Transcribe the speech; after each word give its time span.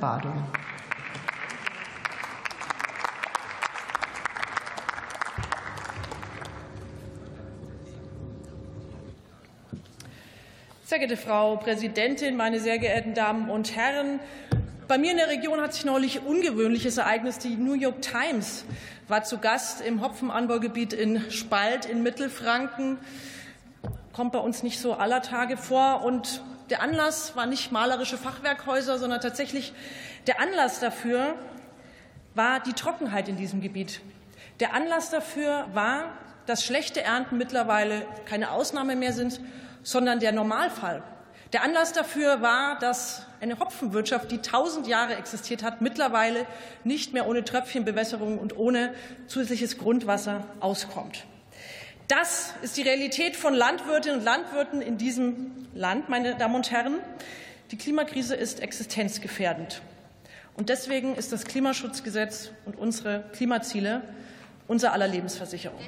Badung. 0.00 0.44
Sehr 10.84 10.98
geehrte 10.98 11.16
Frau 11.16 11.56
Präsidentin, 11.56 12.36
meine 12.36 12.60
sehr 12.60 12.78
geehrten 12.78 13.14
Damen 13.14 13.50
und 13.50 13.76
Herren! 13.76 14.20
Bei 14.88 14.96
mir 14.96 15.10
in 15.10 15.18
der 15.18 15.28
Region 15.28 15.60
hat 15.60 15.74
sich 15.74 15.84
neulich 15.84 16.22
ungewöhnliches 16.24 16.96
Ereignis. 16.96 17.38
Die 17.38 17.56
New 17.56 17.74
York 17.74 18.00
Times 18.00 18.64
war 19.06 19.22
zu 19.22 19.36
Gast 19.36 19.82
im 19.82 20.00
Hopfenanbaugebiet 20.00 20.94
in 20.94 21.30
Spalt 21.30 21.84
in 21.84 22.02
Mittelfranken. 22.02 22.96
Kommt 24.14 24.32
bei 24.32 24.38
uns 24.38 24.62
nicht 24.62 24.80
so 24.80 24.94
aller 24.94 25.20
Tage 25.20 25.58
vor. 25.58 26.04
Und 26.04 26.42
der 26.70 26.82
Anlass 26.82 27.36
war 27.36 27.46
nicht 27.46 27.72
malerische 27.72 28.18
Fachwerkhäuser, 28.18 28.98
sondern 28.98 29.20
tatsächlich 29.20 29.72
der 30.26 30.40
Anlass 30.40 30.80
dafür 30.80 31.34
war 32.34 32.60
die 32.60 32.72
Trockenheit 32.72 33.28
in 33.28 33.36
diesem 33.36 33.60
Gebiet. 33.60 34.00
Der 34.60 34.74
Anlass 34.74 35.10
dafür 35.10 35.66
war, 35.72 36.12
dass 36.46 36.64
schlechte 36.64 37.02
Ernten 37.02 37.36
mittlerweile 37.36 38.06
keine 38.24 38.50
Ausnahme 38.50 38.96
mehr 38.96 39.12
sind, 39.12 39.40
sondern 39.82 40.20
der 40.20 40.32
Normalfall. 40.32 41.02
Der 41.52 41.62
Anlass 41.62 41.92
dafür 41.92 42.42
war, 42.42 42.78
dass 42.78 43.26
eine 43.40 43.58
Hopfenwirtschaft, 43.58 44.30
die 44.30 44.38
tausend 44.38 44.86
Jahre 44.86 45.16
existiert 45.16 45.62
hat, 45.62 45.80
mittlerweile 45.80 46.46
nicht 46.84 47.12
mehr 47.12 47.26
ohne 47.26 47.44
Tröpfchenbewässerung 47.44 48.38
und 48.38 48.56
ohne 48.56 48.94
zusätzliches 49.26 49.78
Grundwasser 49.78 50.44
auskommt. 50.60 51.24
Das 52.08 52.54
ist 52.62 52.78
die 52.78 52.82
Realität 52.82 53.36
von 53.36 53.52
Landwirtinnen 53.52 54.20
und 54.20 54.24
Landwirten 54.24 54.80
in 54.80 54.96
diesem 54.96 55.68
Land, 55.74 56.08
meine 56.08 56.36
Damen 56.36 56.54
und 56.54 56.70
Herren. 56.70 57.00
Die 57.70 57.76
Klimakrise 57.76 58.34
ist 58.34 58.60
existenzgefährdend. 58.60 59.82
Und 60.56 60.70
deswegen 60.70 61.14
ist 61.16 61.32
das 61.32 61.44
Klimaschutzgesetz 61.44 62.50
und 62.64 62.76
unsere 62.76 63.24
Klimaziele 63.34 64.00
unser 64.68 64.94
aller 64.94 65.06
Lebensversicherung. 65.06 65.78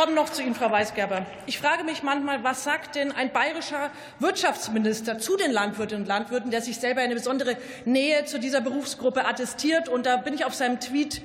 Komme 0.00 0.14
noch 0.14 0.30
zu 0.30 0.40
Ihnen, 0.40 0.54
Frau 0.54 0.70
Weisgerber. 0.70 1.26
Ich 1.44 1.58
frage 1.58 1.84
mich 1.84 2.02
manchmal, 2.02 2.42
was 2.42 2.64
sagt 2.64 2.94
denn 2.94 3.12
ein 3.12 3.34
bayerischer 3.34 3.90
Wirtschaftsminister 4.18 5.18
zu 5.18 5.36
den 5.36 5.52
Landwirtinnen 5.52 6.04
und 6.04 6.08
Landwirten, 6.08 6.50
der 6.50 6.62
sich 6.62 6.78
selber 6.78 7.02
eine 7.02 7.12
besondere 7.12 7.58
Nähe 7.84 8.24
zu 8.24 8.40
dieser 8.40 8.62
Berufsgruppe 8.62 9.26
attestiert? 9.26 9.90
Und 9.90 10.06
da 10.06 10.16
bin 10.16 10.32
ich 10.32 10.46
auf 10.46 10.54
seinem 10.54 10.80
Tweet 10.80 11.20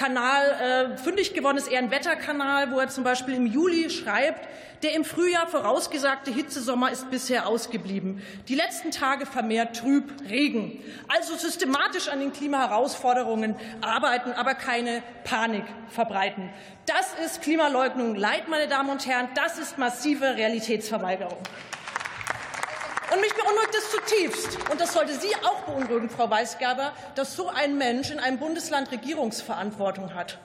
Kanal 0.00 0.94
äh, 0.94 0.96
fündig 0.96 1.34
geworden 1.34 1.58
ist, 1.58 1.70
eher 1.70 1.78
ein 1.78 1.90
Wetterkanal, 1.90 2.72
wo 2.72 2.78
er 2.78 2.88
zum 2.88 3.04
Beispiel 3.04 3.34
im 3.34 3.44
Juli 3.44 3.90
schreibt, 3.90 4.48
der 4.82 4.94
im 4.94 5.04
Frühjahr 5.04 5.46
vorausgesagte 5.46 6.32
Hitzesommer 6.32 6.90
ist 6.90 7.10
bisher 7.10 7.46
ausgeblieben. 7.46 8.22
Die 8.48 8.54
letzten 8.54 8.92
Tage 8.92 9.26
vermehrt 9.26 9.76
trüb 9.76 10.10
Regen. 10.30 10.82
Also 11.08 11.36
systematisch 11.36 12.08
an 12.08 12.18
den 12.18 12.32
Klimaherausforderungen 12.32 13.56
arbeiten, 13.82 14.32
aber 14.32 14.54
keine 14.54 15.02
Panik 15.24 15.64
verbreiten. 15.90 16.48
Das 16.86 17.12
ist 17.22 17.42
Klimaleugnung 17.42 18.14
Leid, 18.14 18.48
meine 18.48 18.68
Damen 18.68 18.88
und 18.88 19.06
Herren. 19.06 19.28
Das 19.34 19.58
ist 19.58 19.76
massive 19.76 20.34
Realitätsverweigerung. 20.34 21.36
Mich 23.30 23.44
beunruhigt 23.44 23.74
es 23.76 23.90
zutiefst, 23.90 24.58
und 24.70 24.80
das 24.80 24.92
sollte 24.92 25.14
Sie 25.14 25.32
auch 25.44 25.60
beunruhigen, 25.62 26.10
Frau 26.10 26.28
Weisgerber, 26.30 26.92
dass 27.14 27.36
so 27.36 27.48
ein 27.48 27.78
Mensch 27.78 28.10
in 28.10 28.18
einem 28.18 28.38
Bundesland 28.38 28.90
Regierungsverantwortung 28.90 30.14
hat. 30.14 30.38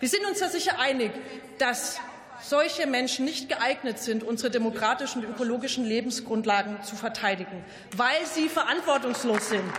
Wir 0.00 0.08
sind 0.08 0.24
uns 0.24 0.40
ja 0.40 0.48
sicher 0.48 0.78
einig, 0.78 1.12
dass 1.58 2.00
solche 2.40 2.86
Menschen 2.86 3.26
nicht 3.26 3.50
geeignet 3.50 3.98
sind, 3.98 4.24
unsere 4.24 4.50
demokratischen 4.50 5.22
und 5.24 5.30
ökologischen 5.30 5.84
Lebensgrundlagen 5.84 6.82
zu 6.82 6.96
verteidigen, 6.96 7.64
weil 7.96 8.24
sie 8.24 8.48
verantwortungslos 8.48 9.50
sind. 9.50 9.70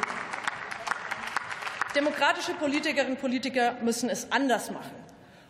Demokratische 1.96 2.53
Politikerinnen 2.53 3.14
und 3.14 3.22
Politiker 3.22 3.78
müssen 3.81 4.09
es 4.09 4.31
anders 4.31 4.70
machen. 4.70 5.03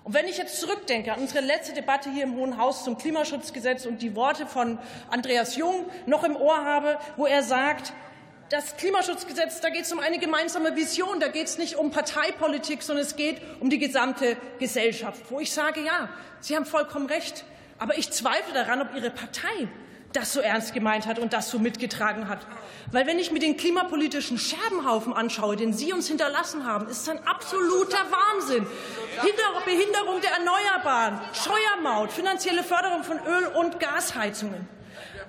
Und 0.04 0.14
wenn 0.14 0.28
ich 0.28 0.38
jetzt 0.38 0.60
zurückdenke 0.60 1.14
an 1.14 1.22
unsere 1.22 1.46
letzte 1.46 1.74
Debatte 1.74 2.12
hier 2.12 2.24
im 2.24 2.36
Hohen 2.36 2.58
Haus 2.58 2.84
zum 2.84 2.98
Klimaschutzgesetz 2.98 3.86
und 3.86 4.02
die 4.02 4.16
Worte 4.16 4.46
von 4.46 4.78
Andreas 5.10 5.56
Jung 5.56 5.86
noch 6.06 6.26
im 6.26 6.36
Ohr 6.36 6.66
habe, 6.66 6.98
wo 7.16 7.26
er 7.26 7.42
sagt, 7.42 7.94
das 8.50 8.76
Klimaschutzgesetz, 8.76 9.62
da 9.62 9.70
geht 9.70 9.86
es 9.86 9.92
um 9.94 10.00
eine 10.00 10.20
gemeinsame 10.20 10.76
Vision, 10.76 11.22
da 11.22 11.30
geht 11.30 11.48
es 11.48 11.58
nicht 11.58 11.78
um 11.78 11.90
Parteipolitik, 11.90 12.84
sondern 12.84 13.06
es 13.06 13.16
geht 13.16 13.42
um 13.62 13.70
die 13.70 13.80
gesamte 13.80 14.36
Gesellschaft. 14.60 15.24
Wo 15.30 15.40
ich 15.40 15.52
sage, 15.52 15.82
ja, 15.82 16.10
Sie 16.42 16.56
haben 16.56 16.66
vollkommen 16.66 17.06
recht, 17.06 17.46
aber 17.80 17.98
ich 17.98 18.12
zweifle 18.12 18.54
daran, 18.54 18.82
ob 18.82 18.94
Ihre 18.96 19.10
Partei 19.10 19.70
das 20.16 20.34
so 20.34 20.40
ernst 20.40 20.74
gemeint 20.74 21.06
hat 21.06 21.20
und 21.20 21.34
das 21.34 21.50
so 21.50 21.60
mitgetragen 21.60 22.28
hat. 22.28 22.40
Weil 22.92 23.08
wenn 23.08 23.20
ich 23.20 23.32
mir 23.32 23.40
den 23.40 23.58
klimapolitischen 23.58 24.38
Scherbenhaufen 24.38 25.14
anschaue, 25.14 25.56
den 25.56 25.74
Sie 25.74 25.94
uns 25.94 26.08
hinterlassen 26.08 26.66
haben, 26.66 26.88
ist 26.88 27.02
es 27.02 27.10
ein 27.10 27.26
absoluter 27.26 27.98
Wahnsinn. 28.10 28.66
Behinderung 29.66 30.22
der 30.22 30.32
Erneuerbaren, 30.32 31.20
Scheuermaut, 31.34 32.12
finanzielle 32.12 32.64
Förderung 32.64 33.04
von 33.04 33.18
Öl- 33.18 33.48
und 33.56 33.80
Gasheizungen. 33.80 34.68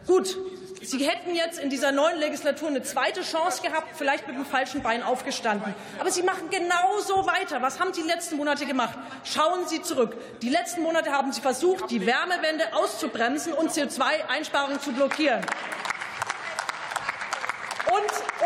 Gut, 0.07 0.37
Sie 0.85 1.07
hätten 1.07 1.35
jetzt 1.35 1.59
in 1.59 1.71
dieser 1.71 1.93
neuen 1.93 2.19
Legislatur 2.19 2.69
eine 2.69 2.83
zweite 2.83 3.23
Chance 3.23 3.63
gehabt, 3.63 3.89
vielleicht 3.97 4.27
mit 4.27 4.37
dem 4.37 4.45
falschen 4.45 4.83
Bein 4.83 5.03
aufgestanden. 5.03 5.75
Aber 5.99 6.11
Sie 6.11 6.23
machen 6.23 6.51
genau 6.51 7.01
so 7.07 7.27
weiter. 7.27 7.63
Was 7.63 7.81
haben 7.81 7.93
Sie 7.95 8.03
die 8.03 8.09
letzten 8.09 8.37
Monate 8.37 8.67
gemacht? 8.67 8.99
Schauen 9.25 9.67
Sie 9.67 9.83
zurück. 9.83 10.17
Die 10.43 10.51
letzten 10.51 10.83
Monate 10.83 11.11
haben 11.11 11.33
Sie 11.33 11.41
versucht, 11.41 11.91
die 11.91 12.05
Wärmewende 12.05 12.75
auszubremsen 12.75 13.53
und 13.55 13.71
CO2-Einsparungen 13.71 14.81
zu 14.81 14.93
blockieren. 14.93 15.41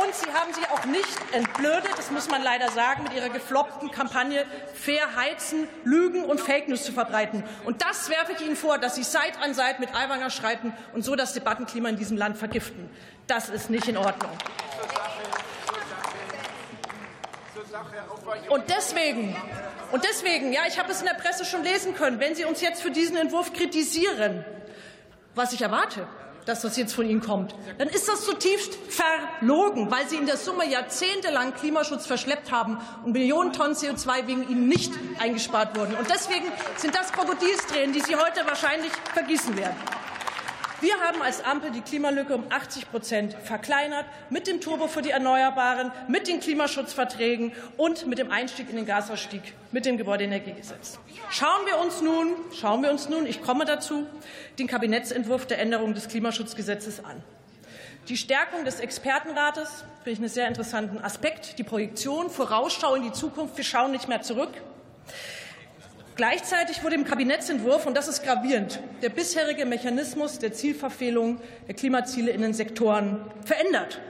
Und, 0.03 0.14
Sie 0.14 0.32
haben 0.32 0.53
sich 0.53 0.69
auch 0.70 0.84
nicht 0.84 1.19
entblödet, 1.32 1.91
das 1.97 2.10
muss 2.10 2.28
man 2.28 2.42
leider 2.42 2.70
sagen, 2.70 3.04
mit 3.04 3.14
Ihrer 3.14 3.28
gefloppten 3.28 3.91
Kampagne 3.91 4.44
Fair 4.75 5.16
heizen, 5.16 5.69
Lügen 5.84 6.25
und 6.25 6.41
Fake 6.41 6.69
News 6.69 6.84
zu 6.84 6.92
verbreiten. 6.92 7.42
Und 7.64 7.82
das 7.82 8.09
werfe 8.09 8.32
ich 8.32 8.41
Ihnen 8.41 8.56
vor, 8.56 8.78
dass 8.78 8.94
Sie 8.94 9.03
Seit 9.03 9.41
an 9.42 9.54
Seit 9.54 9.81
mit 9.81 9.94
Aiwanger 9.94 10.31
schreiten 10.31 10.72
und 10.92 11.04
so 11.04 11.16
das 11.16 11.32
Debattenklima 11.32 11.88
in 11.88 11.97
diesem 11.97 12.16
Land 12.16 12.36
vergiften. 12.36 12.88
Das 13.26 13.48
ist 13.48 13.70
nicht 13.70 13.88
in 13.88 13.97
Ordnung. 13.97 14.31
Und 18.48 18.65
deswegen, 18.69 19.36
und 19.92 20.04
deswegen, 20.04 20.53
ja, 20.53 20.62
ich 20.66 20.78
habe 20.78 20.91
es 20.92 21.00
in 21.00 21.06
der 21.06 21.15
Presse 21.15 21.44
schon 21.44 21.62
lesen 21.62 21.94
können, 21.94 22.20
wenn 22.20 22.34
Sie 22.34 22.44
uns 22.44 22.60
jetzt 22.60 22.82
für 22.82 22.91
diesen 22.91 23.16
Entwurf 23.16 23.53
kritisieren, 23.53 24.44
was 25.34 25.53
ich 25.53 25.62
erwarte, 25.62 26.06
dass 26.48 26.62
das 26.62 26.78
jetzt 26.78 26.94
von 26.94 27.06
Ihnen 27.06 27.20
kommt, 27.20 27.54
dann 27.76 27.88
ist 27.88 28.09
das 28.09 28.25
zutiefst 28.25 28.78
verlogen, 28.88 29.91
weil 29.91 30.09
Sie 30.09 30.16
in 30.16 30.25
der 30.25 30.38
Summe 30.38 30.66
jahrzehntelang 30.66 31.53
Klimaschutz 31.53 32.06
verschleppt 32.06 32.50
haben 32.50 32.78
und 33.04 33.12
Millionen 33.12 33.53
Tonnen 33.53 33.75
CO2 33.75 34.26
wegen 34.26 34.48
Ihnen 34.48 34.66
nicht 34.66 34.92
eingespart 35.20 35.76
wurden. 35.76 35.94
Und 35.94 36.09
deswegen 36.09 36.47
sind 36.76 36.94
das 36.94 37.12
Krokodilstränen, 37.12 37.92
die 37.92 38.00
Sie 38.00 38.16
heute 38.16 38.47
wahrscheinlich 38.47 38.92
vergießen 39.12 39.59
werden. 39.59 39.76
Wir 40.81 41.00
haben 41.00 41.21
als 41.22 41.44
Ampel 41.44 41.72
die 41.72 41.81
Klimalücke 41.81 42.37
um 42.37 42.44
80 42.50 42.89
Prozent 42.89 43.34
verkleinert 43.43 44.06
mit 44.31 44.47
dem 44.47 44.61
Turbo 44.61 44.87
für 44.87 45.03
die 45.03 45.11
Erneuerbaren, 45.11 45.91
mit 46.06 46.28
den 46.28 46.39
Klimaschutzverträgen 46.39 47.53
und 47.77 48.06
mit 48.06 48.19
dem 48.19 48.31
Einstieg 48.31 48.71
in 48.71 48.77
den 48.77 48.87
Gasausstieg 48.87 49.43
mit 49.72 49.87
dem 49.87 49.99
Gebäudeenergiegesetz. 49.99 51.00
Schauen 51.31 51.66
wir 51.66 51.78
uns 51.78 52.00
nun, 52.00 52.33
schauen 52.53 52.84
wir 52.84 52.93
uns 52.93 53.09
nun, 53.09 53.27
ich 53.27 53.43
komme 53.43 53.65
dazu, 53.65 54.06
den 54.61 54.69
Kabinettsentwurf 54.69 55.47
der 55.47 55.59
Änderung 55.59 55.94
des 55.94 56.06
Klimaschutzgesetzes 56.06 57.05
an. 57.05 57.25
Die 58.09 58.16
Stärkung 58.16 58.65
des 58.65 58.78
Expertenrates 58.78 59.84
finde 60.05 60.10
ich 60.10 60.19
einen 60.21 60.28
sehr 60.28 60.47
interessanten 60.47 60.99
Aspekt. 60.99 61.59
Die 61.59 61.65
Projektion, 61.65 62.31
Vorausschau 62.31 62.95
in 62.95 63.03
die 63.03 63.12
Zukunft. 63.12 63.56
Wir 63.56 63.65
schauen 63.65 63.91
nicht 63.91 64.06
mehr 64.06 64.22
zurück. 64.22 64.53
Gleichzeitig 66.19 66.83
wurde 66.83 66.97
im 66.97 67.05
Kabinettsentwurf, 67.05 67.87
und 67.87 67.97
das 67.97 68.09
ist 68.09 68.25
gravierend, 68.25 68.81
der 69.03 69.09
bisherige 69.09 69.65
Mechanismus 69.65 70.41
der 70.41 70.53
Zielverfehlung 70.53 71.41
der 71.69 71.77
Klimaziele 71.77 72.33
in 72.33 72.42
den 72.42 72.54
Sektoren 72.54 73.21
verändert. 73.45 74.01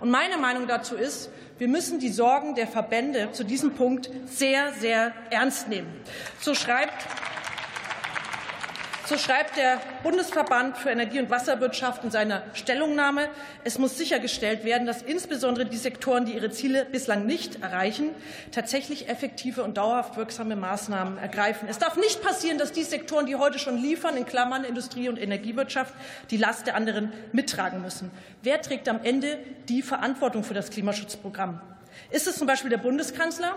Und 0.00 0.10
meine 0.10 0.38
Meinung 0.38 0.66
dazu 0.66 0.96
ist, 0.96 1.28
wir 1.58 1.68
müssen 1.68 1.98
die 1.98 2.08
Sorgen 2.08 2.54
der 2.54 2.66
Verbände 2.66 3.32
zu 3.32 3.44
diesem 3.44 3.74
Punkt 3.74 4.08
sehr, 4.24 4.72
sehr 4.80 5.12
ernst 5.28 5.68
nehmen. 5.68 5.92
So 6.40 6.54
schreibt 6.54 7.06
so 9.12 9.18
schreibt 9.18 9.58
der 9.58 9.78
Bundesverband 10.02 10.78
für 10.78 10.88
Energie- 10.88 11.18
und 11.18 11.28
Wasserwirtschaft 11.28 12.02
in 12.02 12.10
seiner 12.10 12.44
Stellungnahme, 12.54 13.28
es 13.62 13.78
muss 13.78 13.98
sichergestellt 13.98 14.64
werden, 14.64 14.86
dass 14.86 15.02
insbesondere 15.02 15.66
die 15.66 15.76
Sektoren, 15.76 16.24
die 16.24 16.32
ihre 16.32 16.50
Ziele 16.50 16.86
bislang 16.86 17.26
nicht 17.26 17.62
erreichen, 17.62 18.08
tatsächlich 18.52 19.10
effektive 19.10 19.64
und 19.64 19.76
dauerhaft 19.76 20.16
wirksame 20.16 20.56
Maßnahmen 20.56 21.18
ergreifen. 21.18 21.68
Es 21.68 21.76
darf 21.76 21.96
nicht 21.96 22.22
passieren, 22.22 22.56
dass 22.56 22.72
die 22.72 22.84
Sektoren, 22.84 23.26
die 23.26 23.36
heute 23.36 23.58
schon 23.58 23.76
liefern, 23.76 24.16
in 24.16 24.24
Klammern 24.24 24.64
Industrie 24.64 25.10
und 25.10 25.20
Energiewirtschaft, 25.20 25.92
die 26.30 26.38
Last 26.38 26.66
der 26.66 26.74
anderen 26.74 27.12
mittragen 27.32 27.82
müssen. 27.82 28.10
Wer 28.42 28.62
trägt 28.62 28.88
am 28.88 29.00
Ende 29.04 29.38
die 29.68 29.82
Verantwortung 29.82 30.42
für 30.42 30.54
das 30.54 30.70
Klimaschutzprogramm? 30.70 31.60
Ist 32.10 32.26
es 32.26 32.36
zum 32.36 32.46
Beispiel 32.46 32.70
der 32.70 32.78
Bundeskanzler? 32.78 33.56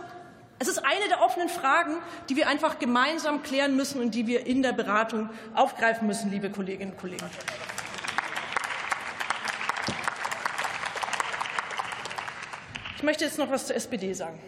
Es 0.58 0.70
ist 0.70 0.80
eine 0.80 1.08
der 1.10 1.22
offenen 1.22 1.50
Fragen, 1.50 1.98
die 2.30 2.38
wir 2.38 2.48
einfach 2.48 2.80
gemeinsam 2.80 3.44
klären 3.44 3.76
müssen 3.76 4.00
und 4.00 4.16
die 4.16 4.26
wir 4.26 4.46
in 4.46 4.64
der 4.64 4.72
Beratung 4.72 5.30
aufgreifen 5.54 6.08
müssen, 6.08 6.32
liebe 6.32 6.50
Kolleginnen 6.50 6.92
und 6.92 6.98
Kollegen. 6.98 7.26
Ich 12.96 13.04
möchte 13.04 13.26
jetzt 13.26 13.38
noch 13.38 13.52
was 13.52 13.68
zur 13.68 13.76
SPD 13.76 14.14
sagen. 14.14 14.40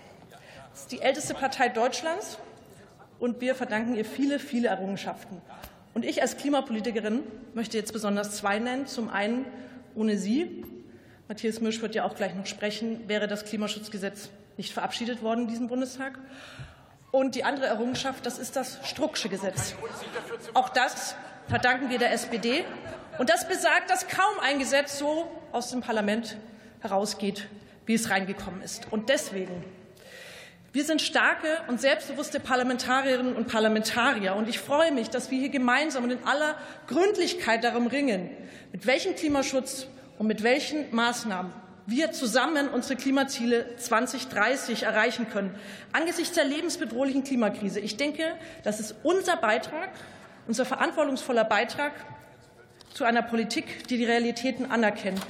Das 0.72 0.82
ist 0.82 0.92
die 0.94 1.02
älteste 1.02 1.34
Partei 1.34 1.68
Deutschlands 1.68 2.38
und 3.20 3.42
wir 3.42 3.54
verdanken 3.54 3.96
ihr 3.96 4.06
viele, 4.06 4.40
viele 4.40 4.70
Errungenschaften. 4.70 5.42
Und 5.94 6.06
ich 6.06 6.22
als 6.22 6.38
Klimapolitikerin 6.38 7.24
möchte 7.54 7.78
jetzt 7.78 7.92
besonders 7.92 8.38
zwei 8.38 8.60
nennen. 8.60 8.88
Zum 8.88 9.10
einen, 9.10 9.46
ohne 9.94 10.18
Sie, 10.18 10.64
Matthias 11.28 11.60
Misch 11.60 11.82
wird 11.82 11.96
ja 11.96 12.06
auch 12.06 12.16
gleich 12.16 12.34
noch 12.34 12.46
sprechen, 12.46 13.10
wäre 13.10 13.28
das 13.28 13.44
Klimaschutzgesetz 13.44 14.30
nicht 14.58 14.74
verabschiedet 14.74 15.22
worden 15.22 15.42
in 15.42 15.48
diesem 15.48 15.68
Bundestag. 15.68 16.20
Und 17.12 17.36
die 17.36 17.44
andere 17.44 17.68
Errungenschaft, 17.68 18.26
das 18.26 18.38
ist 18.38 18.56
das 18.56 18.80
Strucksche 18.84 19.30
Gesetz. 19.30 19.76
Auch 20.54 20.70
das 20.70 21.16
verdanken 21.48 21.90
wir 21.90 22.00
der 22.00 22.12
SPD. 22.12 22.66
Und 23.18 23.30
das 23.30 23.48
besagt, 23.48 23.90
dass 23.90 24.08
kaum 24.08 24.40
ein 24.42 24.60
Gesetz 24.60 25.00
so 25.00 25.32
aus 25.52 25.72
dem 25.72 25.82
Parlament 25.82 26.38
herausgeht, 26.82 27.48
wie 27.86 27.94
es 27.94 28.10
reingekommen 28.10 28.62
ist. 28.62 28.92
Und 28.92 29.10
deswegen 29.10 29.64
wir 30.78 30.84
sind 30.84 31.02
starke 31.02 31.48
und 31.70 31.82
selbstbewusste 31.82 32.40
Parlamentarierinnen 32.40 33.36
und 33.36 33.48
Parlamentarier. 33.48 34.36
Und 34.36 34.48
ich 34.48 34.60
freue 34.60 34.92
mich, 34.92 35.10
dass 35.10 35.32
wir 35.32 35.40
hier 35.40 35.50
gemeinsam 35.50 36.04
und 36.04 36.12
in 36.12 36.24
aller 36.24 36.56
Gründlichkeit 36.86 37.64
darum 37.64 37.88
ringen, 37.88 38.30
mit 38.72 38.86
welchem 38.86 39.16
Klimaschutz 39.16 39.88
und 40.20 40.28
mit 40.28 40.44
welchen 40.44 40.94
Maßnahmen 40.94 41.52
wir 41.88 42.12
zusammen 42.12 42.68
unsere 42.68 42.98
Klimaziele 42.98 43.78
2030 43.78 44.84
erreichen 44.84 45.30
können. 45.30 45.56
Angesichts 45.94 46.36
der 46.36 46.44
lebensbedrohlichen 46.44 47.24
Klimakrise. 47.24 47.80
Ich 47.80 47.96
denke, 47.96 48.24
das 48.64 48.82
ist 48.82 48.94
unser 49.04 49.38
Beitrag, 49.38 49.90
unser 50.48 50.66
verantwortungsvoller 50.66 51.46
Beitrag 51.46 51.94
zu 52.94 53.06
einer 53.06 53.22
Politik, 53.22 53.88
die 53.88 53.98
die 53.98 54.06
Realitäten 54.06 54.70
anerkennt. 54.70 55.22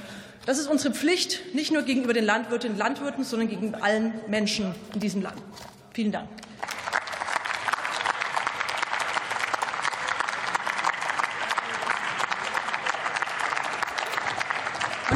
Das 0.46 0.58
ist 0.58 0.66
unsere 0.66 0.92
Pflicht, 0.94 1.54
nicht 1.54 1.70
nur 1.70 1.82
gegenüber 1.82 2.12
den 2.12 2.24
Landwirtinnen 2.24 2.74
und 2.74 2.78
Landwirten, 2.78 3.22
sondern 3.22 3.48
gegenüber 3.48 3.82
allen 3.84 4.14
Menschen 4.26 4.74
in 4.94 5.00
diesem 5.00 5.22
Land. 5.22 5.40
Vielen 5.92 6.10
Dank. 6.10 6.28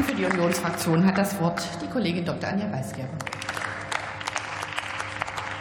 Und 0.02 0.08
für 0.08 0.16
die 0.16 0.24
Unionsfraktion 0.24 1.06
hat 1.06 1.16
das 1.16 1.38
Wort 1.38 1.62
die 1.80 1.86
Kollegin 1.86 2.24
Dr. 2.24 2.48
Anja 2.48 2.72
Weisgerber. 2.72 3.31